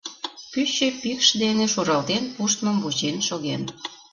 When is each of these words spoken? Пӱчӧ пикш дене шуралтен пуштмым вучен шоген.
Пӱчӧ 0.51 0.87
пикш 1.01 1.27
дене 1.43 1.65
шуралтен 1.73 2.23
пуштмым 2.35 2.77
вучен 2.83 3.15
шоген. 3.27 3.61